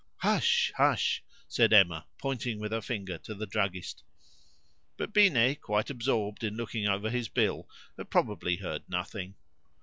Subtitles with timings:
[0.21, 0.71] "Hush!
[0.77, 4.03] hush!" said Emma, pointing with her finger to the druggist.
[4.97, 9.35] But Binet, quite absorbed in looking over his bill, had probably heard nothing.